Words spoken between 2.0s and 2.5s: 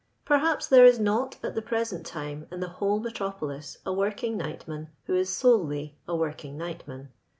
time